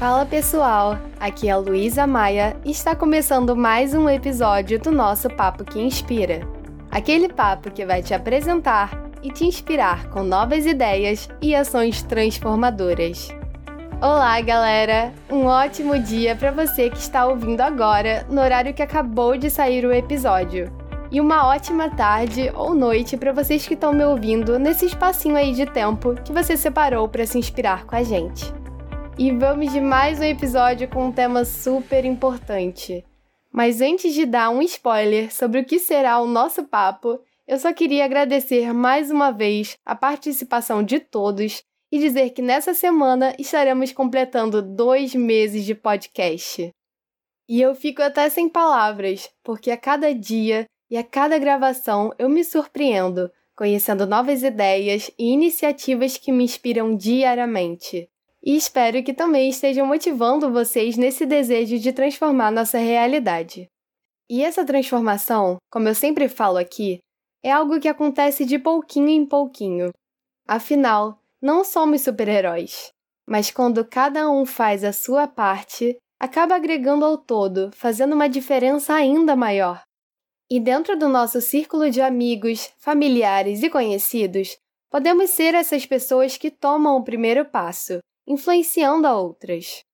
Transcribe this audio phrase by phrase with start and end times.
[0.00, 5.28] Fala pessoal, aqui é a Luísa Maia e está começando mais um episódio do nosso
[5.28, 6.40] Papo que Inspira.
[6.90, 13.28] Aquele papo que vai te apresentar e te inspirar com novas ideias e ações transformadoras.
[14.00, 15.12] Olá, galera!
[15.30, 19.84] Um ótimo dia para você que está ouvindo agora, no horário que acabou de sair
[19.84, 20.72] o episódio.
[21.12, 25.52] E uma ótima tarde ou noite para vocês que estão me ouvindo nesse espacinho aí
[25.52, 28.59] de tempo que você separou para se inspirar com a gente.
[29.22, 33.04] E vamos de mais um episódio com um tema super importante.
[33.52, 37.70] Mas antes de dar um spoiler sobre o que será o nosso papo, eu só
[37.70, 43.92] queria agradecer mais uma vez a participação de todos e dizer que nessa semana estaremos
[43.92, 46.70] completando dois meses de podcast.
[47.46, 52.30] E eu fico até sem palavras, porque a cada dia e a cada gravação eu
[52.30, 58.08] me surpreendo, conhecendo novas ideias e iniciativas que me inspiram diariamente.
[58.42, 63.68] E espero que também estejam motivando vocês nesse desejo de transformar nossa realidade.
[64.30, 67.00] E essa transformação, como eu sempre falo aqui,
[67.42, 69.90] é algo que acontece de pouquinho em pouquinho.
[70.48, 72.90] Afinal, não somos super-heróis,
[73.28, 78.94] mas quando cada um faz a sua parte, acaba agregando ao todo, fazendo uma diferença
[78.94, 79.82] ainda maior.
[80.50, 84.56] E dentro do nosso círculo de amigos, familiares e conhecidos,
[84.90, 89.84] podemos ser essas pessoas que tomam o primeiro passo influenciando a outras.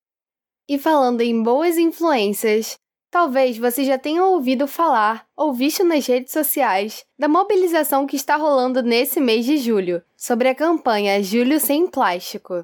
[0.69, 2.77] E falando em boas influências,
[3.09, 8.35] talvez você já tenha ouvido falar ou visto nas redes sociais da mobilização que está
[8.35, 12.63] rolando nesse mês de julho sobre a campanha Julho Sem Plástico.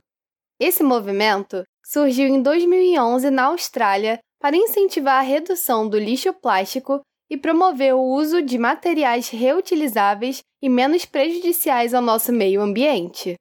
[0.59, 7.38] Esse movimento surgiu em 2011 na Austrália para incentivar a redução do lixo plástico e
[7.38, 13.36] promover o uso de materiais reutilizáveis e menos prejudiciais ao nosso meio ambiente.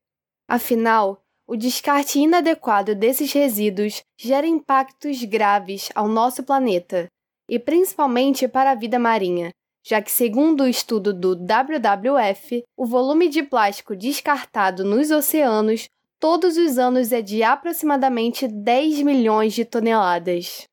[0.48, 1.21] Afinal,
[1.52, 7.08] o descarte inadequado desses resíduos gera impactos graves ao nosso planeta,
[7.46, 9.50] e principalmente para a vida marinha,
[9.84, 16.56] já que, segundo o estudo do WWF, o volume de plástico descartado nos oceanos todos
[16.56, 20.64] os anos é de aproximadamente 10 milhões de toneladas.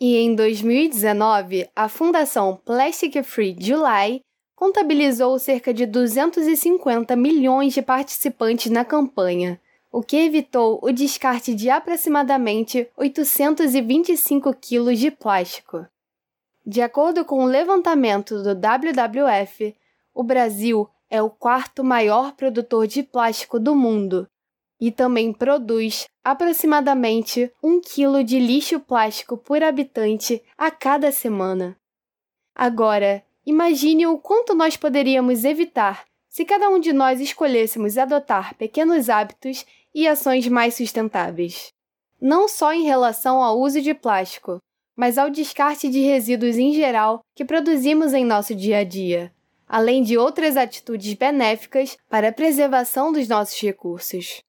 [0.00, 4.20] E em 2019, a Fundação Plastic Free July
[4.54, 9.60] contabilizou cerca de 250 milhões de participantes na campanha,
[9.92, 15.86] o que evitou o descarte de aproximadamente 825 quilos de plástico.
[16.64, 19.76] De acordo com o levantamento do WWF,
[20.14, 24.26] o Brasil é o quarto maior produtor de plástico do mundo
[24.80, 31.76] e também produz aproximadamente 1 quilo de lixo plástico por habitante a cada semana.
[32.54, 39.10] Agora, imagine o quanto nós poderíamos evitar se cada um de nós escolhêssemos adotar pequenos
[39.10, 41.72] hábitos e ações mais sustentáveis.
[42.20, 44.58] Não só em relação ao uso de plástico,
[44.96, 49.32] mas ao descarte de resíduos em geral que produzimos em nosso dia a dia,
[49.66, 54.42] além de outras atitudes benéficas para a preservação dos nossos recursos.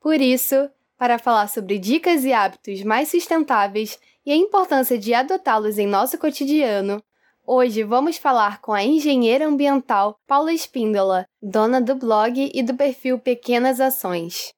[0.00, 5.78] Por isso, para falar sobre dicas e hábitos mais sustentáveis e a importância de adotá-los
[5.78, 7.02] em nosso cotidiano,
[7.50, 13.18] Hoje vamos falar com a engenheira ambiental Paula Espíndola, dona do blog e do perfil
[13.18, 14.52] Pequenas Ações.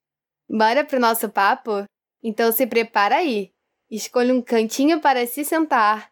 [0.53, 1.85] Bora pro nosso papo?
[2.21, 3.53] Então se prepara aí.
[3.89, 6.11] Escolha um cantinho para se sentar.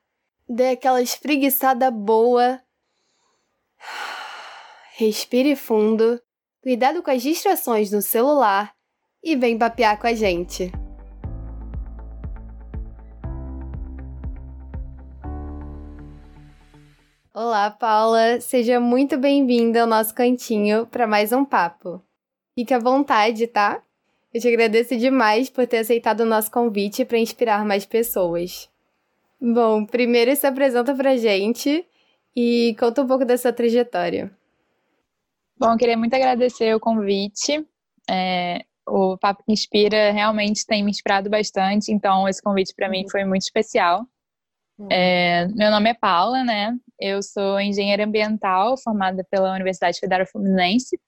[0.48, 2.60] Dê aquela espreguiçada boa.
[4.94, 6.22] Respire fundo.
[6.62, 8.72] Cuidado com as distrações no celular
[9.24, 10.70] e vem papear com a gente.
[17.34, 18.40] Olá, Paula.
[18.40, 22.00] Seja muito bem-vinda ao nosso cantinho para mais um papo.
[22.54, 23.82] Fique à vontade, tá?
[24.32, 28.68] Eu te agradeço demais por ter aceitado o nosso convite para inspirar mais pessoas.
[29.40, 31.86] Bom, primeiro se apresenta pra gente
[32.36, 34.30] e conta um pouco da sua trajetória.
[35.58, 37.66] Bom, eu queria muito agradecer o convite.
[38.08, 43.02] É, o Papo que Inspira realmente tem me inspirado bastante, então esse convite para mim
[43.04, 43.10] uhum.
[43.10, 44.06] foi muito especial.
[44.78, 44.88] Uhum.
[44.90, 46.76] É, meu nome é Paula, né?
[47.00, 50.98] Eu sou engenheira ambiental, formada pela Universidade Federal Fluminense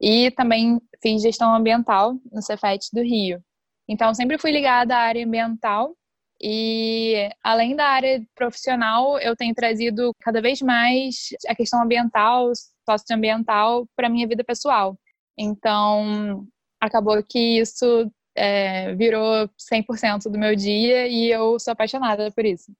[0.00, 3.42] e também fiz gestão ambiental no Cefet do Rio.
[3.88, 5.94] Então, sempre fui ligada à área ambiental
[6.42, 12.50] e, além da área profissional, eu tenho trazido cada vez mais a questão ambiental,
[12.88, 14.98] socioambiental, para a minha vida pessoal.
[15.38, 16.46] Então,
[16.80, 22.72] acabou que isso é, virou 100% do meu dia e eu sou apaixonada por isso.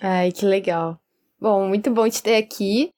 [0.00, 1.00] Ai, que legal.
[1.40, 2.90] Bom, muito bom te ter aqui.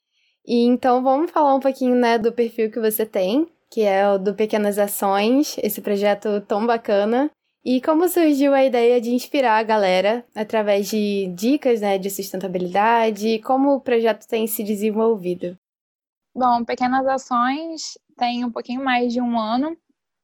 [0.50, 4.19] E então vamos falar um pouquinho, né, do perfil que você tem, que é o
[4.19, 7.31] do Pequenas Ações, esse projeto tão bacana.
[7.64, 13.38] E como surgiu a ideia de inspirar a galera através de dicas né, de sustentabilidade?
[13.44, 15.56] Como o projeto tem se desenvolvido?
[16.35, 19.76] Bom, Pequenas Ações tem um pouquinho mais de um ano.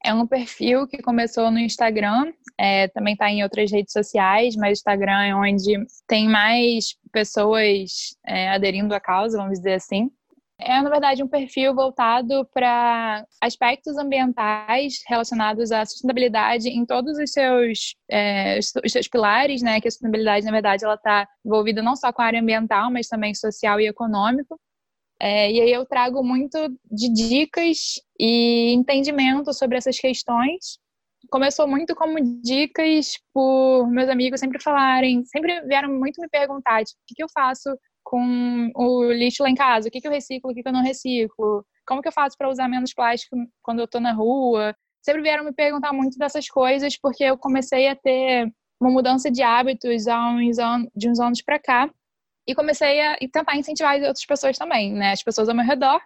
[0.04, 4.70] É um perfil que começou no Instagram, é, também está em outras redes sociais, mas
[4.70, 10.10] o Instagram é onde tem mais pessoas é, aderindo à causa, vamos dizer assim.
[10.58, 17.30] É, na verdade, um perfil voltado para aspectos ambientais relacionados à sustentabilidade em todos os
[17.30, 19.80] seus, é, os seus pilares, né?
[19.80, 23.06] Que a sustentabilidade, na verdade, ela está envolvida não só com a área ambiental, mas
[23.06, 24.58] também social e econômico.
[25.20, 26.58] É, e aí eu trago muito
[26.90, 30.78] de dicas e entendimento sobre essas questões.
[31.30, 36.98] Começou muito como dicas por meus amigos sempre falarem, sempre vieram muito me perguntar tipo,
[37.00, 37.70] o que, que eu faço
[38.06, 40.72] com o lixo lá em casa, o que, que eu reciclo, o que, que eu
[40.72, 44.76] não reciclo, como que eu faço para usar menos plástico quando eu estou na rua.
[45.04, 48.48] Sempre vieram me perguntar muito dessas coisas, porque eu comecei a ter
[48.80, 51.90] uma mudança de hábitos há uns anos, de uns anos para cá,
[52.46, 56.00] e comecei a tentar incentivar outras pessoas também, né, as pessoas ao meu redor.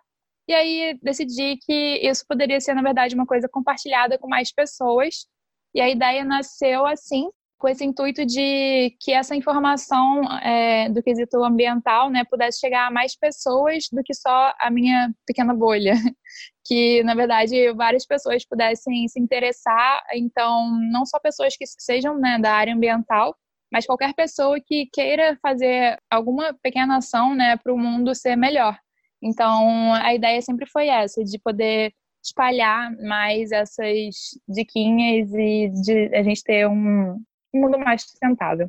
[0.48, 5.26] E aí decidi que isso poderia ser, na verdade, uma coisa compartilhada com mais pessoas.
[5.74, 7.28] E a ideia nasceu assim,
[7.60, 12.90] com esse intuito de que essa informação é, do quesito ambiental né, pudesse chegar a
[12.90, 15.94] mais pessoas do que só a minha pequena bolha.
[16.62, 20.04] Que, na verdade, várias pessoas pudessem se interessar.
[20.14, 23.34] Então, não só pessoas que sejam né, da área ambiental,
[23.72, 28.78] mas qualquer pessoa que queira fazer alguma pequena ação né, para o mundo ser melhor.
[29.20, 31.92] Então, a ideia sempre foi essa, de poder
[32.22, 34.14] espalhar mais essas
[34.48, 37.20] diquinhas e de a gente ter um,
[37.54, 38.68] mundo mais sustentável.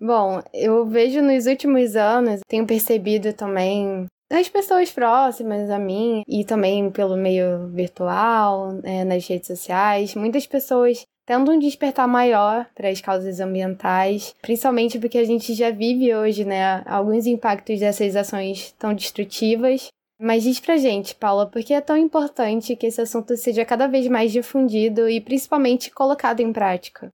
[0.00, 6.44] Bom, eu vejo nos últimos anos, tenho percebido também das pessoas próximas a mim e
[6.44, 12.88] também pelo meio virtual, é, nas redes sociais, muitas pessoas tendo um despertar maior para
[12.88, 18.72] as causas ambientais, principalmente porque a gente já vive hoje, né, alguns impactos dessas ações
[18.78, 19.88] tão destrutivas.
[20.20, 23.86] Mas diz pra gente, Paula, por que é tão importante que esse assunto seja cada
[23.86, 27.10] vez mais difundido e principalmente colocado em prática?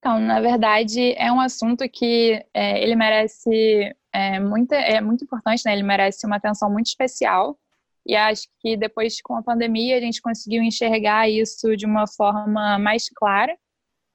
[0.00, 5.62] Então, na verdade, é um assunto que é, ele merece é, muita, é muito importante,
[5.66, 5.74] né?
[5.74, 7.58] Ele merece uma atenção muito especial.
[8.06, 12.78] E acho que depois, com a pandemia, a gente conseguiu enxergar isso de uma forma
[12.78, 13.54] mais clara.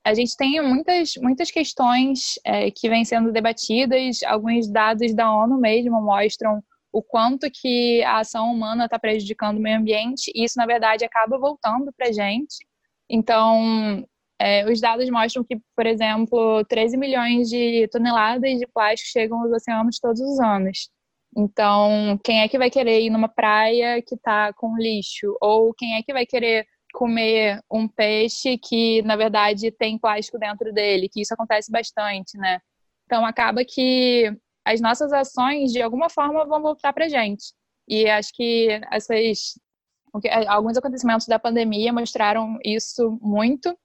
[0.03, 4.23] A gente tem muitas, muitas questões é, que vêm sendo debatidas.
[4.23, 9.61] Alguns dados da ONU mesmo mostram o quanto que a ação humana está prejudicando o
[9.61, 10.31] meio ambiente.
[10.33, 12.65] E isso, na verdade, acaba voltando para a gente.
[13.07, 14.03] Então,
[14.39, 19.51] é, os dados mostram que, por exemplo, 13 milhões de toneladas de plástico chegam aos
[19.51, 20.89] oceanos todos os anos.
[21.37, 25.37] Então, quem é que vai querer ir numa praia que está com lixo?
[25.41, 30.73] Ou quem é que vai querer comer um peixe que, na verdade, tem plástico dentro
[30.73, 31.09] dele?
[31.11, 32.59] Que isso acontece bastante, né?
[33.05, 34.33] Então, acaba que
[34.65, 37.53] as nossas ações, de alguma forma, vão voltar para gente.
[37.87, 39.53] E acho que essas,
[40.47, 43.77] alguns acontecimentos da pandemia mostraram isso muito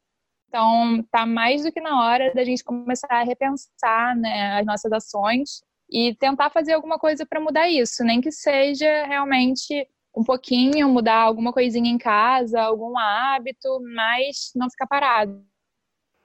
[0.50, 4.92] então, tá mais do que na hora da gente começar a repensar né, as nossas
[4.92, 10.88] ações e tentar fazer alguma coisa para mudar isso, nem que seja realmente um pouquinho,
[10.88, 15.40] mudar alguma coisinha em casa, algum hábito, mas não ficar parado.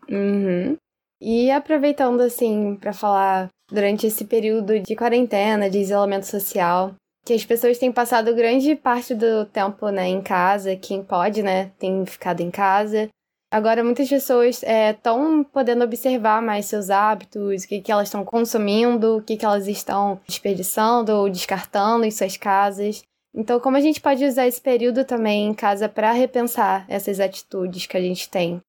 [0.10, 0.75] Uhum.
[1.22, 7.46] E aproveitando assim para falar durante esse período de quarentena, de isolamento social, que as
[7.46, 12.41] pessoas têm passado grande parte do tempo né, em casa, quem pode, né, tem ficado
[12.41, 13.08] em casa.
[13.55, 18.25] Agora, muitas pessoas estão é, podendo observar mais seus hábitos, o que, que elas estão
[18.25, 23.01] consumindo, o que, que elas estão desperdiçando ou descartando em suas casas.
[23.33, 27.85] Então, como a gente pode usar esse período também em casa para repensar essas atitudes
[27.85, 28.59] que a gente tem?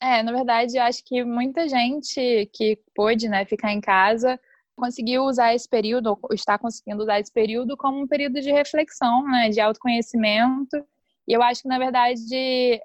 [0.00, 4.36] É, na verdade, eu acho que muita gente que pôde né, ficar em casa
[4.74, 9.22] conseguiu usar esse período, ou está conseguindo usar esse período como um período de reflexão,
[9.28, 10.84] né, de autoconhecimento
[11.26, 12.34] e eu acho que, na verdade,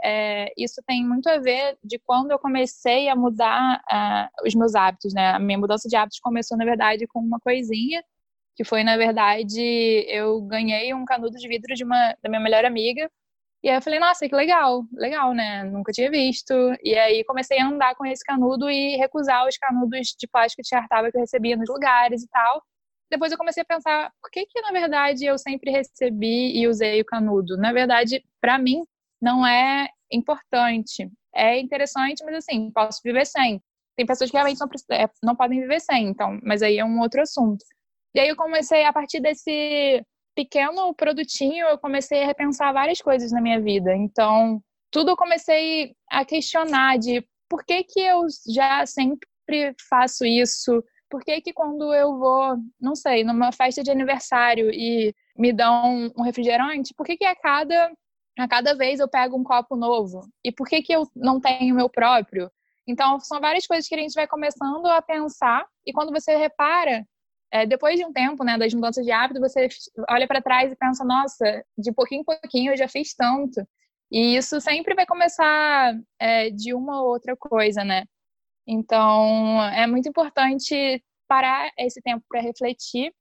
[0.03, 4.75] é, isso tem muito a ver de quando eu comecei a mudar uh, os meus
[4.75, 5.31] hábitos, né?
[5.31, 8.03] A minha mudança de hábitos começou, na verdade, com uma coisinha,
[8.55, 9.59] que foi, na verdade,
[10.07, 13.09] eu ganhei um canudo de vidro de uma, da minha melhor amiga.
[13.63, 15.63] E aí eu falei, nossa, que legal, legal, né?
[15.63, 16.53] Nunca tinha visto.
[16.83, 21.11] E aí comecei a andar com esse canudo e recusar os canudos de plástico descartável
[21.11, 22.63] que eu recebia nos lugares e tal
[23.09, 27.01] depois eu comecei a pensar, por que que na verdade eu sempre recebi e usei
[27.01, 27.57] o canudo?
[27.57, 28.83] Na verdade, para mim,
[29.21, 31.09] não é importante.
[31.33, 33.61] É interessante, mas assim, posso viver sem.
[33.95, 36.99] Tem pessoas que realmente não, é, não podem viver sem, então, mas aí é um
[36.99, 37.63] outro assunto.
[38.13, 40.03] E aí eu comecei, a partir desse
[40.35, 43.95] pequeno produtinho, eu comecei a repensar várias coisas na minha vida.
[43.95, 44.61] Então,
[44.91, 48.23] tudo eu comecei a questionar de por que que eu
[48.53, 50.83] já sempre faço isso?
[51.09, 56.11] Por que que quando eu vou, não sei, numa festa de aniversário e me dão
[56.17, 57.91] um refrigerante, por que que a cada
[58.39, 60.21] a cada vez eu pego um copo novo?
[60.43, 62.51] E por que que eu não tenho meu próprio?
[62.87, 67.03] Então, são várias coisas que a gente vai começando a pensar e quando você repara,
[67.51, 69.67] é, depois de um tempo, né, das mudanças de hábito, você
[70.09, 73.67] olha para trás e pensa, nossa, de pouquinho em pouquinho eu já fiz tanto.
[74.11, 78.05] E isso sempre vai começar é, de uma ou outra coisa, né?
[78.67, 83.13] Então, é muito importante parar esse tempo para refletir.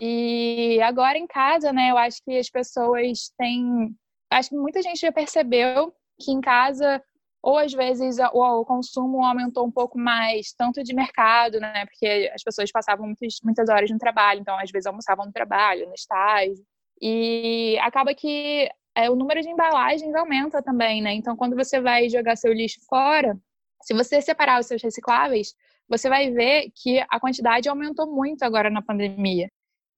[0.00, 3.94] E agora em casa, né, eu acho que as pessoas têm.
[4.30, 7.02] Acho que muita gente já percebeu que em casa,
[7.42, 12.42] ou às vezes o, consumo aumentou um pouco mais, tanto de mercado, né, porque as
[12.42, 16.64] pessoas passavam muitas, muitas horas no trabalho, então às vezes almoçavam no trabalho, no estágio.
[17.00, 21.12] E acaba que é, o número de embalagens aumenta também, né?
[21.14, 23.38] Então, quando você vai jogar seu lixo fora,
[23.82, 25.54] se você separar os seus recicláveis,
[25.88, 29.48] você vai ver que a quantidade aumentou muito agora na pandemia.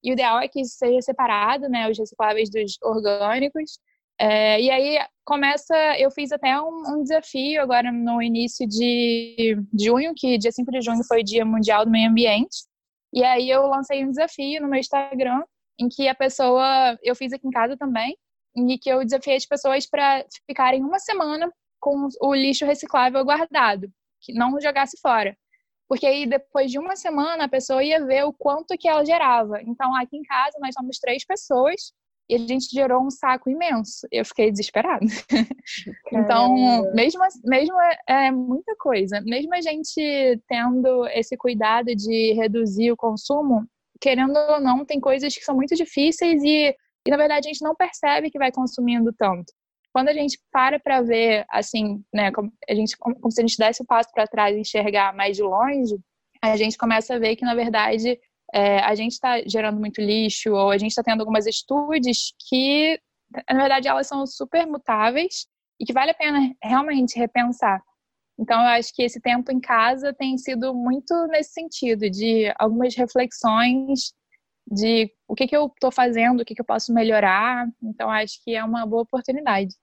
[0.03, 3.79] E o ideal é que seja separado, né, os recicláveis dos orgânicos.
[4.19, 10.13] É, e aí começa, eu fiz até um, um, desafio agora no início de junho,
[10.15, 12.65] que dia 5 de junho foi o Dia Mundial do Meio Ambiente.
[13.13, 15.41] E aí eu lancei um desafio no meu Instagram,
[15.79, 18.17] em que a pessoa, eu fiz aqui em casa também,
[18.55, 21.51] em que eu desafiei as pessoas para ficarem uma semana
[21.85, 23.87] com o lixo reciclável guardado,
[24.19, 25.37] que não jogasse fora.
[25.87, 29.61] Porque aí, depois de uma semana, a pessoa ia ver o quanto que ela gerava.
[29.61, 31.93] Então, aqui em casa, nós somos três pessoas
[32.27, 34.07] e a gente gerou um saco imenso.
[34.11, 35.05] Eu fiquei desesperada.
[36.11, 37.75] então, mesmo, mesmo
[38.07, 39.21] é, muita coisa.
[39.21, 43.63] Mesmo a gente tendo esse cuidado de reduzir o consumo,
[44.01, 46.75] querendo ou não, tem coisas que são muito difíceis e
[47.07, 49.53] e na verdade a gente não percebe que vai consumindo tanto.
[49.95, 53.47] Quando a gente para para ver, assim, né, como, a gente, como, como se a
[53.47, 55.95] gente desse o passo para trás e enxergar mais de longe,
[56.41, 58.19] a gente começa a ver que na verdade
[58.53, 62.99] é, a gente está gerando muito lixo ou a gente está tendo algumas atitudes que,
[63.49, 65.47] na verdade, elas são super mutáveis
[65.79, 67.81] e que vale a pena realmente repensar.
[68.37, 72.93] Então, eu acho que esse tempo em casa tem sido muito nesse sentido, de algumas
[72.97, 74.13] reflexões
[74.67, 77.65] de o que, que eu estou fazendo, o que, que eu posso melhorar.
[77.81, 79.73] Então, acho que é uma boa oportunidade.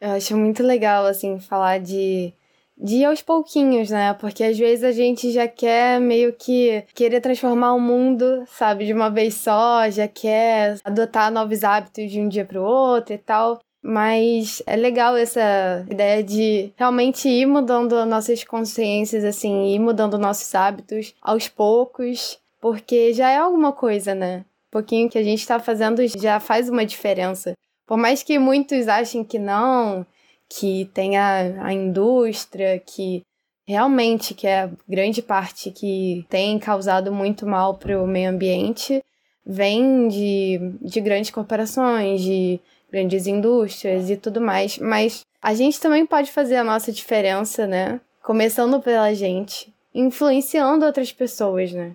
[0.00, 2.32] Eu acho muito legal, assim, falar de,
[2.76, 4.14] de ir aos pouquinhos, né?
[4.14, 8.92] Porque às vezes a gente já quer meio que querer transformar o mundo, sabe, de
[8.92, 13.18] uma vez só, já quer adotar novos hábitos de um dia para o outro e
[13.18, 13.60] tal.
[13.82, 20.52] Mas é legal essa ideia de realmente ir mudando nossas consciências, assim, ir mudando nossos
[20.54, 24.38] hábitos aos poucos porque já é alguma coisa, né?
[24.38, 27.52] Um pouquinho que a gente está fazendo já faz uma diferença.
[27.86, 30.04] Por mais que muitos achem que não,
[30.48, 33.22] que tem a, a indústria, que
[33.66, 39.02] realmente que é grande parte que tem causado muito mal para o meio ambiente,
[39.44, 44.78] vem de, de grandes corporações, de grandes indústrias e tudo mais.
[44.78, 48.00] Mas a gente também pode fazer a nossa diferença, né?
[48.22, 51.94] Começando pela gente, influenciando outras pessoas, né?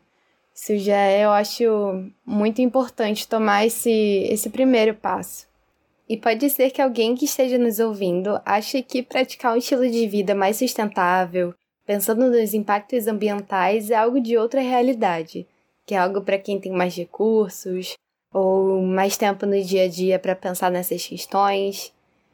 [0.54, 1.66] Isso já é, eu acho,
[2.26, 3.90] muito importante tomar esse,
[4.30, 5.51] esse primeiro passo.
[6.12, 10.06] E pode ser que alguém que esteja nos ouvindo ache que praticar um estilo de
[10.10, 15.48] vida mais sustentável, pensando nos impactos ambientais, é algo de outra realidade,
[15.86, 17.96] que é algo para quem tem mais recursos
[18.34, 21.94] ou mais tempo no dia a dia para pensar nessas questões.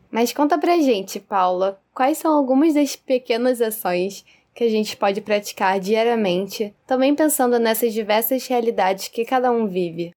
[0.10, 5.22] Mas conta pra gente, Paula, quais são algumas das pequenas ações que a gente pode
[5.22, 10.17] praticar diariamente, também pensando nessas diversas realidades que cada um vive.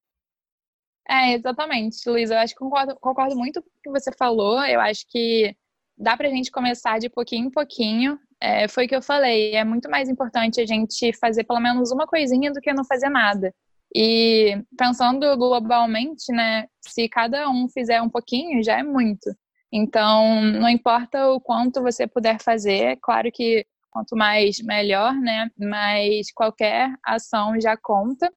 [1.11, 2.35] É, exatamente, Luísa.
[2.35, 4.65] Eu acho que concordo, concordo muito com o que você falou.
[4.65, 5.57] Eu acho que
[5.99, 8.17] dá pra gente começar de pouquinho em pouquinho.
[8.41, 9.57] É, foi o que eu falei.
[9.57, 13.09] É muito mais importante a gente fazer pelo menos uma coisinha do que não fazer
[13.09, 13.53] nada.
[13.95, 19.35] E pensando globalmente, né, se cada um fizer um pouquinho, já é muito.
[19.73, 25.51] Então, não importa o quanto você puder fazer, claro que quanto mais melhor, né?
[25.59, 28.33] Mas qualquer ação já conta.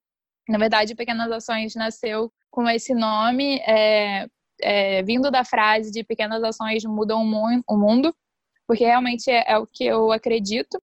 [0.49, 4.27] Na verdade, Pequenas Ações nasceu com esse nome, é,
[4.61, 7.23] é, vindo da frase de pequenas ações mudam
[7.67, 8.15] o mundo,
[8.67, 10.79] porque realmente é, é o que eu acredito.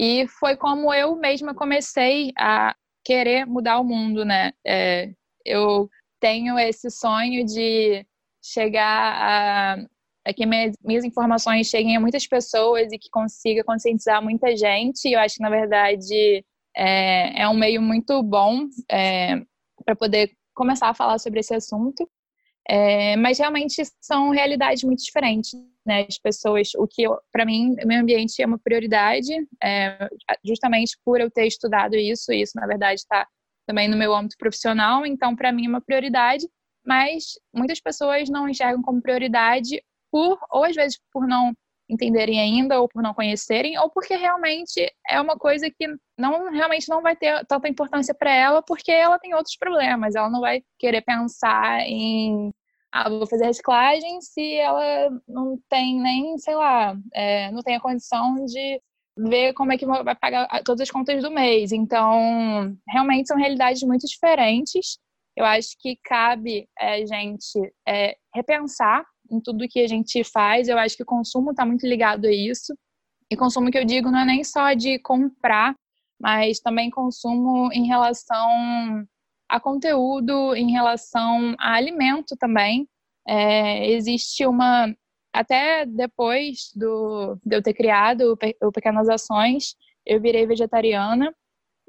[0.00, 4.52] E foi como eu mesma comecei a querer mudar o mundo, né?
[4.66, 5.12] É,
[5.44, 5.86] eu
[6.18, 8.06] tenho esse sonho de
[8.42, 9.86] chegar a
[10.24, 15.10] é que minhas, minhas informações cheguem a muitas pessoas e que consiga conscientizar muita gente.
[15.10, 19.42] Eu acho que, na verdade, é, é um meio muito bom é,
[19.84, 22.08] para poder começar a falar sobre esse assunto.
[22.68, 25.52] É, mas realmente são realidades muito diferentes,
[25.84, 26.06] né?
[26.08, 29.32] As pessoas, o que para mim, meio ambiente é uma prioridade,
[29.62, 30.08] é,
[30.44, 33.26] justamente por eu ter estudado isso, e isso na verdade está
[33.66, 36.48] também no meu âmbito profissional, então para mim é uma prioridade,
[36.86, 41.52] mas muitas pessoas não enxergam como prioridade por, ou às vezes por não
[41.92, 45.86] entenderem ainda, ou por não conhecerem, ou porque realmente é uma coisa que
[46.18, 50.14] não realmente não vai ter tanta importância para ela, porque ela tem outros problemas.
[50.14, 52.50] Ela não vai querer pensar em
[52.92, 57.80] ah, vou fazer reciclagem se ela não tem nem, sei lá, é, não tem a
[57.80, 58.80] condição de
[59.16, 61.72] ver como é que vai pagar todas as contas do mês.
[61.72, 64.98] Então, realmente são realidades muito diferentes.
[65.36, 70.68] Eu acho que cabe a é, gente é, repensar em tudo que a gente faz.
[70.68, 72.76] Eu acho que o consumo está muito ligado a isso.
[73.30, 75.74] E consumo que eu digo não é nem só de comprar,
[76.20, 79.06] mas também consumo em relação
[79.48, 82.88] a conteúdo, em relação a alimento também.
[83.26, 84.94] É, existe uma.
[85.32, 89.74] Até depois do, de eu ter criado o Pequenas Ações,
[90.04, 91.34] eu virei vegetariana.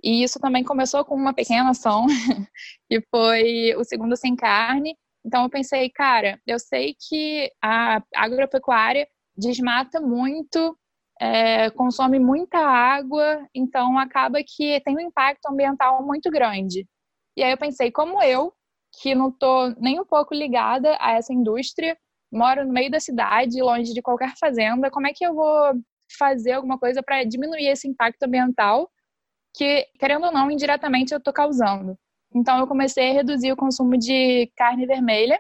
[0.04, 2.06] E isso também começou com uma pequena ação,
[2.90, 9.08] que foi o segundo sem carne, então eu pensei, cara, eu sei que a agropecuária
[9.36, 10.78] desmata muito,
[11.20, 16.88] é, consome muita água, então acaba que tem um impacto ambiental muito grande.
[17.38, 18.54] E aí eu pensei, como eu,
[19.02, 21.98] que não estou nem um pouco ligada a essa indústria,
[22.32, 25.74] moro no meio da cidade, longe de qualquer fazenda, como é que eu vou
[26.18, 28.90] fazer alguma coisa para diminuir esse impacto ambiental
[29.56, 31.98] que, querendo ou não, indiretamente eu estou causando?
[32.34, 35.40] Então eu comecei a reduzir o consumo de carne vermelha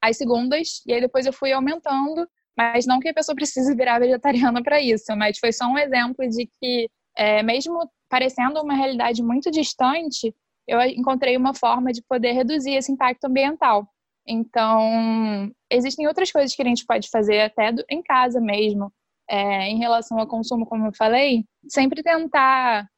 [0.00, 3.98] às segundas e aí depois eu fui aumentando, mas não que a pessoa precise virar
[3.98, 9.22] vegetariana para isso, mas foi só um exemplo de que é, mesmo parecendo uma realidade
[9.22, 10.34] muito distante,
[10.66, 13.88] eu encontrei uma forma de poder reduzir esse impacto ambiental.
[14.26, 18.92] Então, existem outras coisas que a gente pode fazer até em casa mesmo,
[19.28, 22.88] é, em relação ao consumo, como eu falei, sempre tentar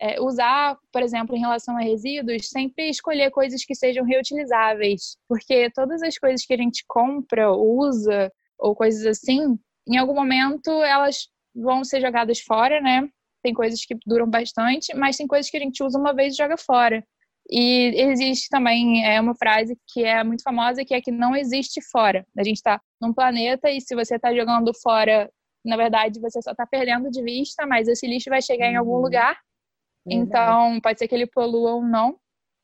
[0.00, 5.70] é, usar, por exemplo, em relação a resíduos, sempre escolher coisas que sejam reutilizáveis, porque
[5.70, 11.28] todas as coisas que a gente compra, usa ou coisas assim, em algum momento elas
[11.54, 13.08] vão ser jogadas fora, né?
[13.42, 16.36] Tem coisas que duram bastante, mas tem coisas que a gente usa uma vez e
[16.36, 17.04] joga fora.
[17.50, 21.80] E existe também é uma frase que é muito famosa, que é que não existe
[21.90, 22.26] fora.
[22.36, 25.30] A gente está num planeta e se você está jogando fora,
[25.64, 28.96] na verdade você só está perdendo de vista, mas esse lixo vai chegar em algum
[28.96, 29.02] uhum.
[29.02, 29.38] lugar
[30.10, 32.18] então, pode ser que ele polua ou não.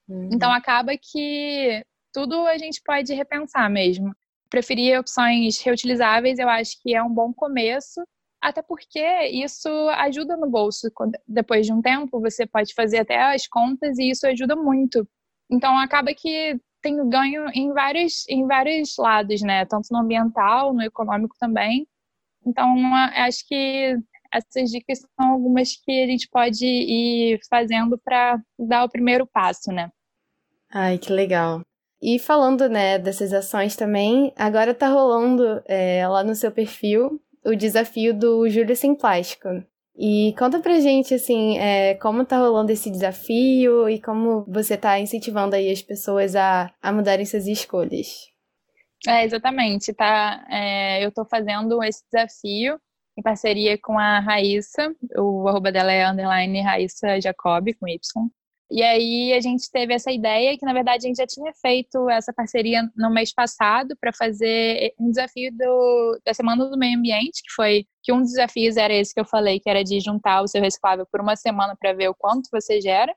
[0.08, 0.30] Uhum.
[0.32, 4.14] Então, acaba que tudo a gente pode repensar mesmo.
[4.50, 8.02] Preferir opções reutilizáveis, eu acho que é um bom começo,
[8.40, 10.88] até porque isso ajuda no bolso.
[11.26, 15.08] Depois de um tempo, você pode fazer até as contas e isso ajuda muito.
[15.50, 19.64] Então, acaba que tem ganho em vários, em vários lados, né?
[19.64, 21.88] Tanto no ambiental, no econômico também.
[22.46, 23.96] Então, acho que
[24.34, 29.70] essas dicas são algumas que a gente pode ir fazendo para dar o primeiro passo,
[29.70, 29.90] né?
[30.72, 31.62] Ai, que legal.
[32.02, 37.54] E falando, né, dessas ações também, agora tá rolando é, lá no seu perfil o
[37.54, 39.48] desafio do Júlio Sem Plástico.
[39.96, 44.98] E conta pra gente, assim, é, como tá rolando esse desafio e como você tá
[44.98, 48.08] incentivando aí as pessoas a, a mudarem suas escolhas.
[49.06, 50.44] É, exatamente, tá?
[50.50, 52.80] É, eu tô fazendo esse desafio
[53.16, 57.98] em parceria com a Raíssa, o arroba dela é underline Raíssa Jacob, com Y.
[58.70, 62.08] E aí a gente teve essa ideia que, na verdade, a gente já tinha feito
[62.10, 67.42] essa parceria no mês passado para fazer um desafio do, da Semana do Meio Ambiente,
[67.42, 70.42] que foi que um dos desafios era esse que eu falei, que era de juntar
[70.42, 73.14] o seu reciclável por uma semana para ver o quanto você gera.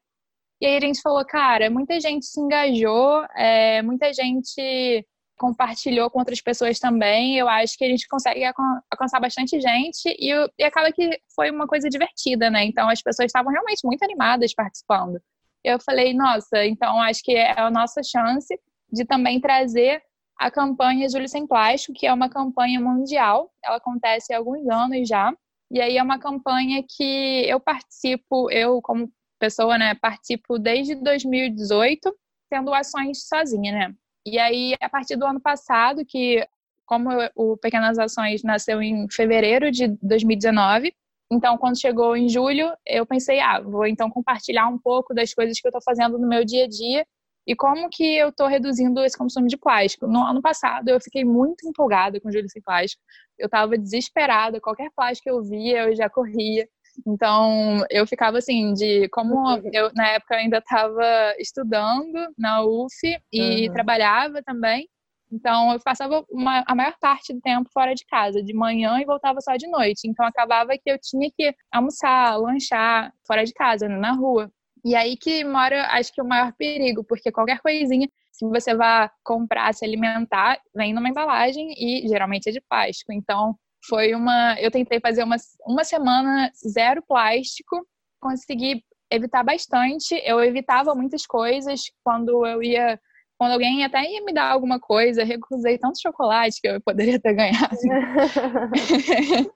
[0.61, 5.05] E aí a gente falou, cara, muita gente se engajou, é, muita gente
[5.37, 8.43] compartilhou com outras pessoas também, eu acho que a gente consegue
[8.91, 12.65] alcançar bastante gente e, e acaba que foi uma coisa divertida, né?
[12.65, 15.21] Então as pessoas estavam realmente muito animadas participando.
[15.63, 18.53] Eu falei, nossa, então acho que é a nossa chance
[18.91, 20.01] de também trazer
[20.39, 25.07] a campanha Júlio Sem Plástico, que é uma campanha mundial, ela acontece há alguns anos
[25.07, 25.33] já,
[25.69, 32.15] e aí é uma campanha que eu participo, eu como pessoa, né, participo desde 2018,
[32.49, 33.95] tendo ações sozinha, né?
[34.29, 36.45] E aí, a partir do ano passado, que
[36.85, 40.93] como o Pequenas Ações nasceu em fevereiro de 2019,
[41.31, 45.57] então quando chegou em julho, eu pensei, ah, vou então compartilhar um pouco das coisas
[45.57, 47.05] que eu estou fazendo no meu dia a dia
[47.47, 50.07] e como que eu estou reduzindo esse consumo de plástico.
[50.07, 53.01] No ano passado, eu fiquei muito empolgada com o Júlio Sem Plástico.
[53.39, 56.67] Eu estava desesperada, qualquer plástico que eu via, eu já corria.
[57.05, 62.93] Então, eu ficava assim, de como eu na época ainda estava estudando na UF
[63.31, 63.73] e uhum.
[63.73, 64.89] trabalhava também.
[65.31, 69.05] Então, eu passava uma, a maior parte do tempo fora de casa, de manhã e
[69.05, 70.07] voltava só de noite.
[70.07, 74.49] Então, acabava que eu tinha que almoçar, lanchar fora de casa, na rua.
[74.85, 79.09] E aí que mora, acho que, o maior perigo, porque qualquer coisinha, se você vai
[79.23, 83.11] comprar, se alimentar, vem numa embalagem e geralmente é de plástico.
[83.11, 83.53] Então,
[83.85, 84.59] foi uma.
[84.59, 85.35] Eu tentei fazer uma,
[85.65, 87.85] uma semana zero plástico,
[88.19, 90.15] consegui evitar bastante.
[90.25, 92.99] Eu evitava muitas coisas quando eu ia
[93.37, 97.35] quando alguém até ia me dar alguma coisa, recusei tanto chocolate que eu poderia ter
[97.35, 97.77] ganhado.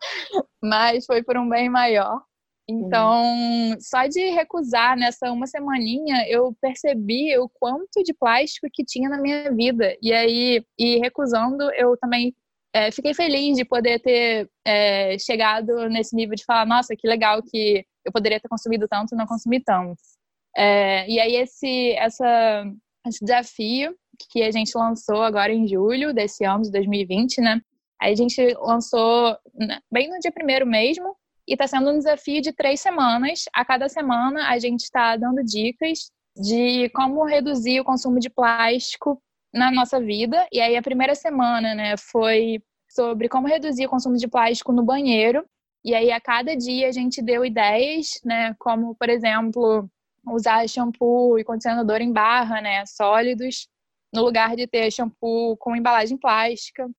[0.62, 2.22] Mas foi por um bem maior.
[2.70, 3.24] Então,
[3.80, 9.20] só de recusar nessa uma semaninha, eu percebi o quanto de plástico que tinha na
[9.20, 9.98] minha vida.
[10.02, 12.34] E aí, e recusando, eu também
[12.74, 17.42] é, fiquei feliz de poder ter é, chegado nesse nível de falar, nossa, que legal
[17.44, 20.00] que eu poderia ter consumido tanto e não consumi tanto.
[20.56, 22.66] É, e aí esse, essa,
[23.08, 23.96] esse desafio
[24.30, 27.62] que a gente lançou agora em julho desse ano de 2020, né?
[28.02, 31.16] Aí a gente lançou né, bem no dia primeiro mesmo
[31.48, 33.46] e está sendo um desafio de três semanas.
[33.54, 39.22] A cada semana a gente está dando dicas de como reduzir o consumo de plástico
[39.54, 40.48] na nossa vida.
[40.52, 44.84] E aí a primeira semana, né, foi sobre como reduzir o consumo de plástico no
[44.84, 45.46] banheiro.
[45.84, 49.90] E aí a cada dia a gente deu ideias, né, como por exemplo,
[50.28, 53.68] usar shampoo e condicionador em barra, né, sólidos,
[54.14, 56.90] no lugar de ter shampoo com embalagem plástica.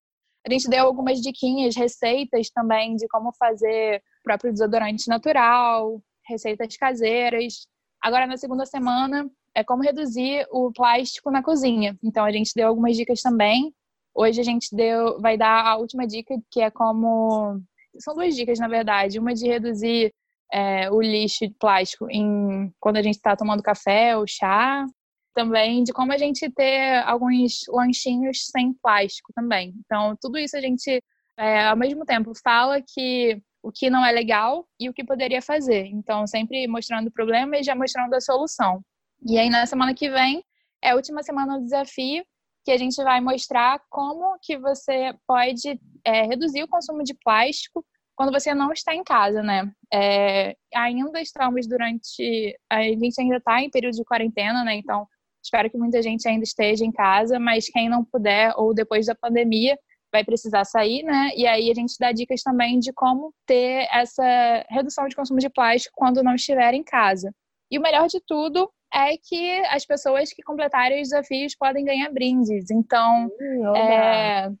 [0.45, 6.75] A gente deu algumas diquinhas, receitas também de como fazer o próprio desodorante natural, receitas
[6.75, 7.65] caseiras.
[8.01, 11.97] Agora na segunda semana é como reduzir o plástico na cozinha.
[12.03, 13.73] Então a gente deu algumas dicas também.
[14.15, 17.59] Hoje a gente deu, vai dar a última dica que é como
[17.99, 20.13] são duas dicas na verdade, uma de reduzir
[20.51, 24.85] é, o lixo de plástico em quando a gente está tomando café ou chá,
[25.33, 29.73] também de como a gente ter alguns lanchinhos sem plástico também.
[29.85, 31.01] Então, tudo isso a gente,
[31.37, 35.41] é, ao mesmo tempo, fala que o que não é legal e o que poderia
[35.41, 35.85] fazer.
[35.87, 38.83] Então, sempre mostrando o problema e já mostrando a solução.
[39.25, 40.43] E aí, na semana que vem,
[40.81, 42.25] é a última semana do desafio,
[42.65, 47.85] que a gente vai mostrar como que você pode é, reduzir o consumo de plástico
[48.15, 49.71] quando você não está em casa, né?
[49.91, 52.57] É, ainda estamos durante.
[52.69, 54.75] A gente ainda está em período de quarentena, né?
[54.75, 55.07] Então,
[55.43, 59.15] espero que muita gente ainda esteja em casa, mas quem não puder, ou depois da
[59.15, 59.77] pandemia,
[60.11, 61.31] vai precisar sair, né?
[61.35, 65.49] E aí a gente dá dicas também de como ter essa redução de consumo de
[65.49, 67.33] plástico quando não estiver em casa.
[67.71, 72.11] E o melhor de tudo é que as pessoas que completarem os desafios podem ganhar
[72.11, 72.69] brindes.
[72.69, 74.51] Então, hum, é,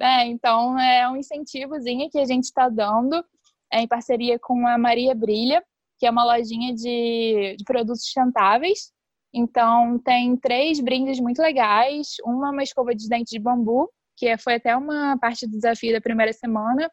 [0.00, 3.22] é, então, é um incentivozinho que a gente está dando
[3.70, 5.62] é, em parceria com a Maria Brilha,
[5.98, 8.90] que é uma lojinha de, de produtos sustentáveis.
[9.32, 12.16] Então, tem três brindes muito legais.
[12.24, 16.00] Uma, uma escova de dente de bambu, que foi até uma parte do desafio da
[16.00, 16.90] primeira semana.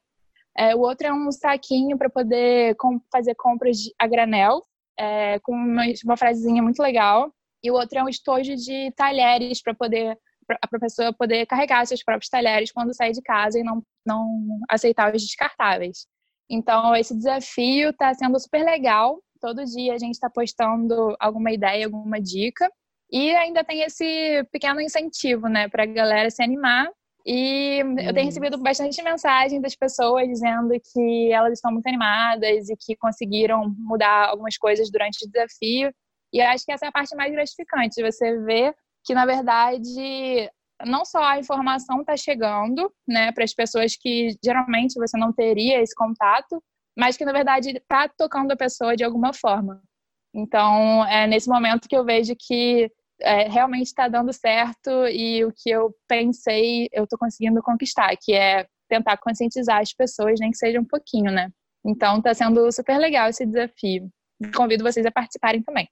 [0.58, 2.76] É, o outro é um saquinho para poder
[3.12, 4.66] fazer compras a granel,
[5.00, 7.34] é, com uma, uma frasezinha muito legal.
[7.64, 10.18] E o outro é um estojo de talheres para poder
[10.62, 15.14] a professora poder carregar seus próprios talheres quando sair de casa e não, não aceitar
[15.14, 16.08] os descartáveis.
[16.50, 19.22] Então, esse desafio está sendo super legal.
[19.40, 22.68] Todo dia a gente está postando alguma ideia, alguma dica.
[23.12, 26.90] E ainda tem esse pequeno incentivo, né, para a galera se animar.
[27.26, 32.76] E eu tenho recebido bastante mensagem das pessoas dizendo que elas estão muito animadas e
[32.78, 35.94] que conseguiram mudar algumas coisas durante o desafio.
[36.34, 40.50] E eu acho que essa é a parte mais gratificante, você ver que na verdade
[40.86, 45.82] não só a informação está chegando, né, para as pessoas que geralmente você não teria
[45.82, 46.64] esse contato,
[46.98, 49.82] mas que na verdade está tocando a pessoa de alguma forma.
[50.34, 52.90] Então é nesse momento que eu vejo que
[53.22, 58.34] é, realmente está dando certo e o que eu pensei eu estou conseguindo conquistar, que
[58.34, 61.50] é tentar conscientizar as pessoas, nem que seja um pouquinho, né?
[61.86, 64.10] Então está sendo super legal esse desafio.
[64.56, 65.88] Convido vocês a participarem também.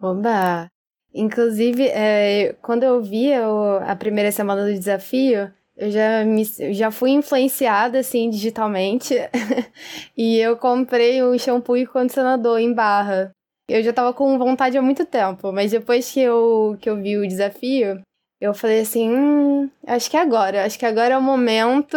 [0.00, 0.70] Oba!
[1.12, 7.10] Inclusive, é, quando eu vi a primeira semana do desafio, eu já, me, já fui
[7.10, 9.14] influenciada, assim, digitalmente.
[10.16, 13.32] e eu comprei o shampoo e condicionador em barra.
[13.70, 17.16] Eu já tava com vontade há muito tempo, mas depois que eu, que eu vi
[17.16, 18.00] o desafio,
[18.40, 20.64] eu falei assim, hum, acho que é agora.
[20.64, 21.96] Acho que agora é o momento,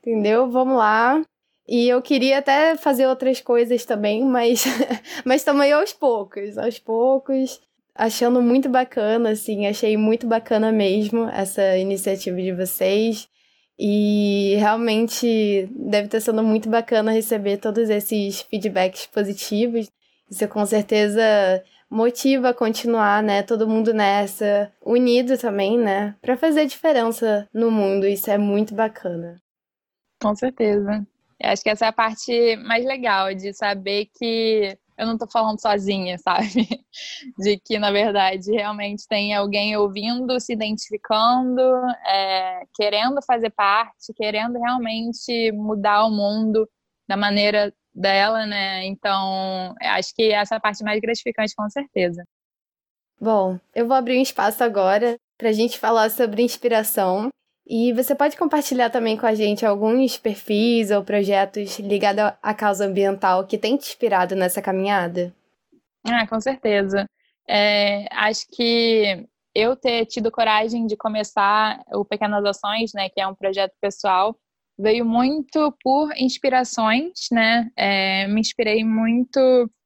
[0.00, 0.50] entendeu?
[0.50, 1.22] Vamos lá.
[1.68, 4.64] E eu queria até fazer outras coisas também, mas,
[5.24, 7.60] mas também aos poucos, aos poucos
[7.96, 13.28] achando muito bacana, assim, achei muito bacana mesmo essa iniciativa de vocês.
[13.78, 19.90] E realmente deve ter sido muito bacana receber todos esses feedbacks positivos.
[20.30, 21.22] Isso com certeza
[21.88, 23.42] motiva a continuar, né?
[23.42, 26.16] Todo mundo nessa, unido também, né?
[26.20, 28.06] Para fazer diferença no mundo.
[28.06, 29.40] Isso é muito bacana.
[30.20, 31.06] Com certeza.
[31.38, 35.26] Eu acho que essa é a parte mais legal de saber que eu não tô
[35.26, 36.66] falando sozinha, sabe?
[37.38, 41.60] De que, na verdade, realmente tem alguém ouvindo, se identificando,
[42.06, 46.68] é, querendo fazer parte, querendo realmente mudar o mundo
[47.08, 48.84] da maneira dela, né?
[48.84, 52.24] Então, acho que essa é a parte mais gratificante, com certeza.
[53.20, 57.30] Bom, eu vou abrir um espaço agora para a gente falar sobre inspiração.
[57.68, 62.86] E você pode compartilhar também com a gente alguns perfis ou projetos ligados à causa
[62.86, 65.34] ambiental que tem te inspirado nessa caminhada?
[66.04, 67.08] Ah, com certeza.
[67.48, 73.26] É, acho que eu ter tido coragem de começar o Pequenas Ações, né, que é
[73.26, 74.36] um projeto pessoal,
[74.78, 77.70] veio muito por inspirações, né?
[77.76, 79.40] É, me inspirei muito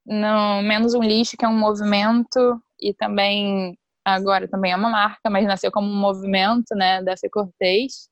[0.07, 5.31] no Menos um Lixo, que é um movimento, e também agora também é uma marca,
[5.31, 8.09] mas nasceu como um movimento, né, da Fê Cortez.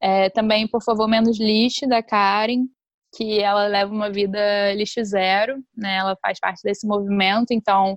[0.00, 2.66] É, também, por favor, Menos Lixo, da Karen,
[3.14, 5.96] que ela leva uma vida lixo zero, né?
[5.96, 7.96] Ela faz parte desse movimento, então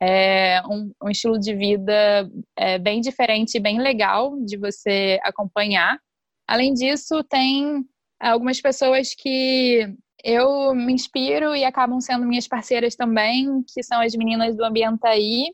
[0.00, 5.98] é um, um estilo de vida é, bem diferente e bem legal de você acompanhar.
[6.46, 7.84] Além disso, tem
[8.20, 14.14] algumas pessoas que eu me inspiro e acabam sendo minhas parceiras também, que são as
[14.14, 15.52] meninas do Ambientaí,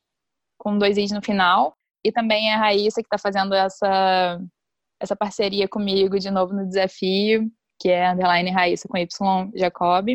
[0.59, 1.74] com dois i's no final,
[2.05, 4.40] e também a Raíssa, que está fazendo essa,
[5.00, 7.50] essa parceria comigo de novo no desafio,
[7.81, 10.07] que é underline Raíssa com Y Jacob.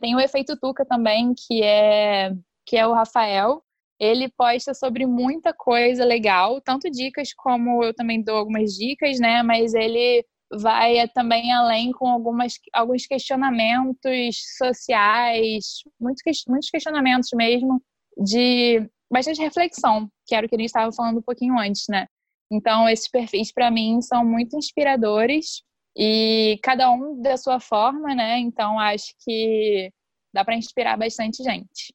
[0.00, 2.32] Tem o Efeito Tuca também, que é,
[2.66, 3.63] que é o Rafael,
[3.98, 9.42] ele posta sobre muita coisa legal, tanto dicas como eu também dou algumas dicas, né?
[9.42, 17.82] Mas ele vai também além com algumas, alguns questionamentos sociais, muitos, muitos questionamentos mesmo
[18.16, 22.06] de bastante reflexão, que era o que a gente estava falando um pouquinho antes, né?
[22.50, 25.62] Então, esses perfis, para mim, são muito inspiradores
[25.96, 28.38] e cada um da sua forma, né?
[28.38, 29.90] Então, acho que
[30.32, 31.94] dá para inspirar bastante gente.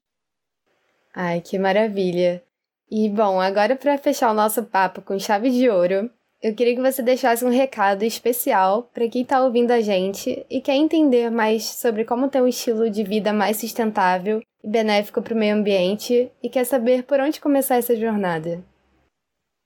[1.14, 2.44] Ai, que maravilha!
[2.90, 6.10] E bom, agora para fechar o nosso papo com chave de ouro,
[6.42, 10.62] eu queria que você deixasse um recado especial para quem está ouvindo a gente e
[10.62, 15.34] quer entender mais sobre como ter um estilo de vida mais sustentável e benéfico para
[15.34, 18.64] o meio ambiente e quer saber por onde começar essa jornada.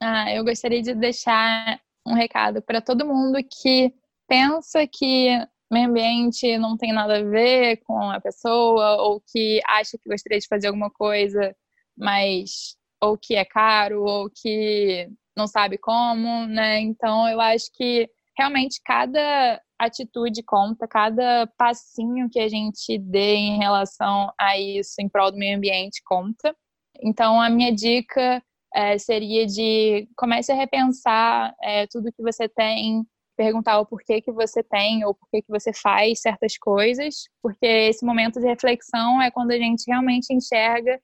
[0.01, 3.93] Ah, eu gostaria de deixar um recado para todo mundo que
[4.27, 5.29] pensa que
[5.73, 10.39] meio ambiente não tem nada a ver com a pessoa, ou que acha que gostaria
[10.39, 11.55] de fazer alguma coisa,
[11.97, 16.79] mas ou que é caro, ou que não sabe como, né?
[16.79, 23.57] Então eu acho que realmente cada atitude conta, cada passinho que a gente dê em
[23.57, 26.55] relação a isso em prol do meio ambiente conta.
[27.01, 28.41] Então a minha dica
[28.73, 34.31] é, seria de comece a repensar é, tudo que você tem perguntar o porquê que
[34.31, 39.31] você tem ou porquê que você faz certas coisas, porque esse momento de reflexão é
[39.31, 40.99] quando a gente realmente enxerga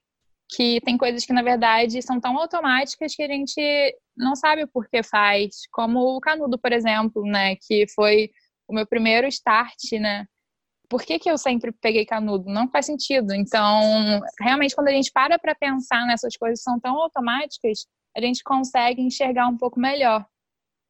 [0.51, 3.61] que tem coisas que na verdade são tão automáticas que a gente
[4.17, 8.29] não sabe o porquê faz, como o canudo, por exemplo, né, que foi
[8.67, 10.25] o meu primeiro start, né?
[10.89, 12.45] Por que, que eu sempre peguei canudo?
[12.51, 13.33] Não faz sentido.
[13.33, 17.85] Então, realmente, quando a gente para para pensar nessas coisas que são tão automáticas,
[18.17, 20.25] a gente consegue enxergar um pouco melhor.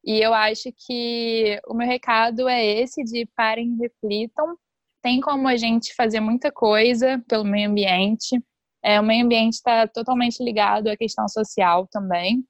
[0.04, 4.56] E eu acho que o meu recado é esse de parem e reflitam.
[5.02, 8.42] Tem como a gente fazer muita coisa pelo meio ambiente.
[8.82, 12.42] É, o meio ambiente está totalmente ligado à questão social também,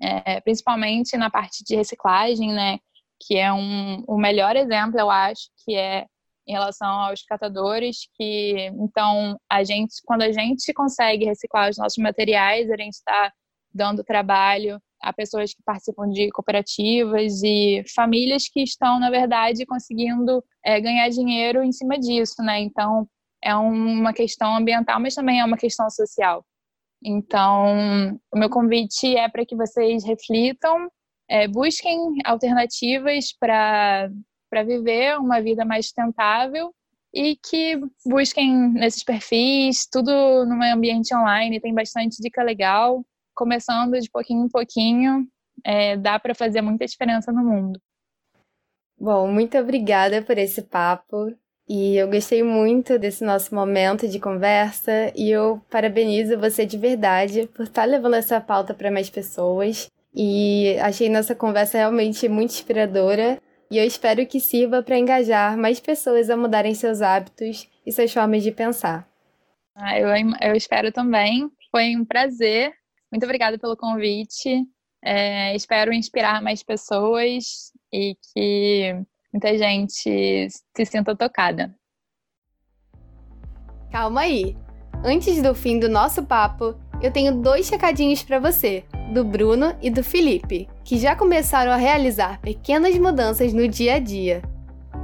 [0.00, 2.78] é, principalmente na parte de reciclagem, né?
[3.20, 6.06] Que é um, o melhor exemplo, eu acho, que é
[6.46, 11.98] em relação aos catadores, que então a gente, quando a gente consegue reciclar os nossos
[11.98, 13.32] materiais, a gente está
[13.72, 20.42] dando trabalho a pessoas que participam de cooperativas e famílias que estão, na verdade, conseguindo
[20.64, 22.60] é, ganhar dinheiro em cima disso, né?
[22.60, 23.08] Então,
[23.42, 26.44] é uma questão ambiental, mas também é uma questão social.
[27.04, 30.88] Então, o meu convite é para que vocês reflitam,
[31.28, 34.08] é, busquem alternativas para
[34.64, 36.72] viver uma vida mais sustentável
[37.12, 40.12] e que busquem nesses perfis, tudo
[40.46, 45.26] no ambiente online, tem bastante dica legal começando de pouquinho em pouquinho,
[45.64, 47.80] é, dá para fazer muita diferença no mundo.
[48.98, 51.34] Bom, muito obrigada por esse papo.
[51.68, 57.46] E eu gostei muito desse nosso momento de conversa e eu parabenizo você de verdade
[57.46, 59.88] por estar levando essa pauta para mais pessoas.
[60.14, 63.40] E achei nossa conversa realmente muito inspiradora
[63.70, 68.12] e eu espero que sirva para engajar mais pessoas a mudarem seus hábitos e suas
[68.12, 69.08] formas de pensar.
[69.74, 70.08] Ah, eu,
[70.42, 71.50] eu espero também.
[71.70, 72.74] Foi um prazer.
[73.12, 74.64] Muito obrigada pelo convite.
[75.04, 78.96] É, espero inspirar mais pessoas e que
[79.32, 81.74] muita gente se sinta tocada.
[83.90, 84.56] Calma aí.
[85.04, 89.90] Antes do fim do nosso papo, eu tenho dois recadinhos para você, do Bruno e
[89.90, 94.40] do Felipe, que já começaram a realizar pequenas mudanças no dia a dia.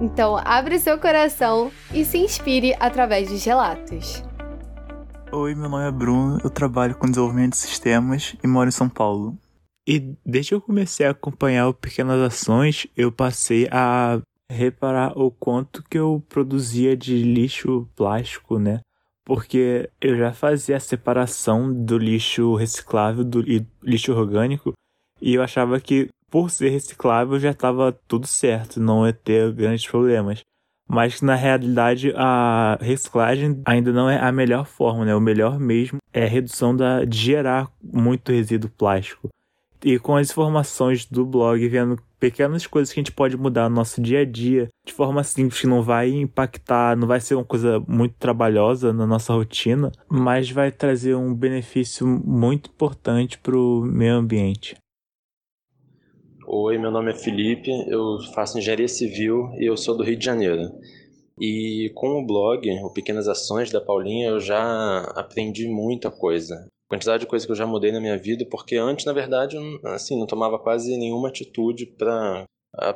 [0.00, 4.27] Então, abre seu coração e se inspire através dos relatos.
[5.30, 8.88] Oi, meu nome é Bruno, eu trabalho com desenvolvimento de sistemas e moro em São
[8.88, 9.36] Paulo.
[9.86, 15.30] E desde que eu comecei a acompanhar o Pequenas Ações, eu passei a reparar o
[15.30, 18.80] quanto que eu produzia de lixo plástico, né?
[19.22, 24.72] Porque eu já fazia a separação do lixo reciclável do, e lixo orgânico
[25.20, 29.86] e eu achava que por ser reciclável já estava tudo certo, não ia ter grandes
[29.86, 30.40] problemas.
[30.88, 35.14] Mas na realidade a reciclagem ainda não é a melhor forma, né?
[35.14, 39.28] O melhor mesmo é a redução da, de gerar muito resíduo plástico.
[39.84, 43.76] E com as informações do blog, vendo pequenas coisas que a gente pode mudar no
[43.76, 47.44] nosso dia a dia, de forma simples, que não vai impactar, não vai ser uma
[47.44, 53.82] coisa muito trabalhosa na nossa rotina, mas vai trazer um benefício muito importante para o
[53.82, 54.76] meio ambiente.
[56.50, 60.24] Oi, meu nome é Felipe, eu faço engenharia civil e eu sou do Rio de
[60.24, 60.72] Janeiro.
[61.38, 67.20] E com o blog, o Pequenas Ações da Paulinha, eu já aprendi muita coisa quantidade
[67.20, 70.18] de coisas que eu já mudei na minha vida, porque antes, na verdade, eu, assim,
[70.18, 72.46] não tomava quase nenhuma atitude para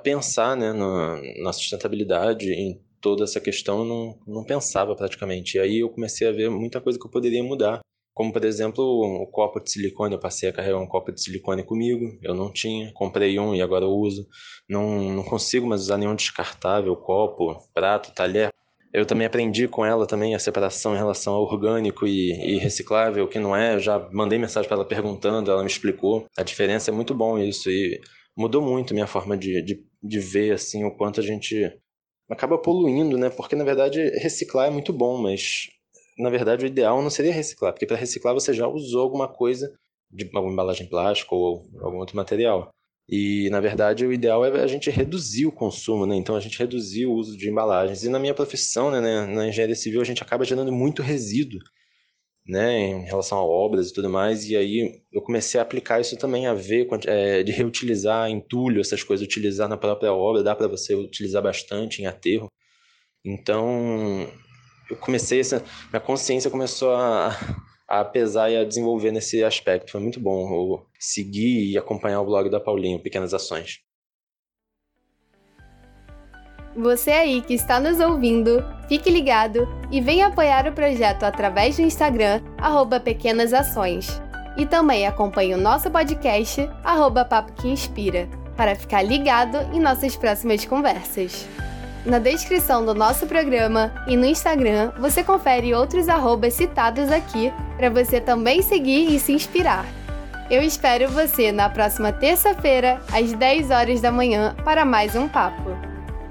[0.02, 5.58] pensar né, no, na sustentabilidade, em toda essa questão, não, não pensava praticamente.
[5.58, 7.80] E aí eu comecei a ver muita coisa que eu poderia mudar.
[8.14, 10.14] Como, por exemplo, o copo de silicone.
[10.14, 12.18] Eu passei a carregar um copo de silicone comigo.
[12.22, 12.92] Eu não tinha.
[12.92, 14.28] Comprei um e agora eu uso.
[14.68, 18.52] Não, não consigo mais usar nenhum descartável, copo, prato, talher.
[18.92, 23.26] Eu também aprendi com ela também a separação em relação ao orgânico e, e reciclável,
[23.26, 23.74] que não é.
[23.74, 26.26] Eu já mandei mensagem para ela perguntando, ela me explicou.
[26.36, 27.98] A diferença é muito bom isso e
[28.36, 31.72] mudou muito minha forma de, de, de ver assim o quanto a gente
[32.30, 33.30] acaba poluindo, né?
[33.30, 35.68] Porque na verdade reciclar é muito bom, mas
[36.18, 39.72] na verdade o ideal não seria reciclar, porque para reciclar você já usou alguma coisa
[40.10, 42.70] de alguma embalagem plástica ou algum outro material.
[43.08, 46.14] E, na verdade, o ideal é a gente reduzir o consumo, né?
[46.16, 48.04] Então, a gente reduzir o uso de embalagens.
[48.04, 51.60] E na minha profissão, né, na engenharia civil, a gente acaba gerando muito resíduo,
[52.46, 54.48] né, em relação a obras e tudo mais.
[54.48, 59.02] E aí eu comecei a aplicar isso também, a ver é, de reutilizar entulho, essas
[59.02, 62.48] coisas, utilizar na própria obra, dá para você utilizar bastante em aterro.
[63.24, 64.28] Então,
[64.92, 67.36] eu comecei, essa, minha consciência começou a
[67.92, 69.92] a pesar e a desenvolver nesse aspecto.
[69.92, 73.80] Foi muito bom eu seguir e acompanhar o blog da Paulinho, Pequenas Ações.
[76.74, 81.82] Você aí que está nos ouvindo, fique ligado e venha apoiar o projeto através do
[81.82, 84.22] Instagram, arroba Pequenas Ações.
[84.56, 88.26] E também acompanhe o nosso podcast, arroba Papo que Inspira,
[88.56, 91.46] para ficar ligado em nossas próximas conversas.
[92.04, 97.90] Na descrição do nosso programa e no Instagram você confere outros arrobas citados aqui para
[97.90, 99.86] você também seguir e se inspirar.
[100.50, 105.70] Eu espero você na próxima terça-feira, às 10 horas da manhã, para mais um papo.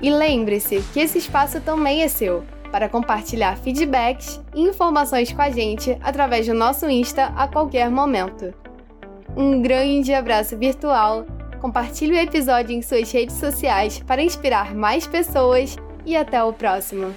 [0.01, 5.49] E lembre-se que esse espaço também é seu para compartilhar feedbacks e informações com a
[5.49, 8.53] gente através do nosso Insta a qualquer momento.
[9.37, 11.25] Um grande abraço virtual
[11.61, 17.13] compartilhe o episódio em suas redes sociais para inspirar mais pessoas e até o próximo!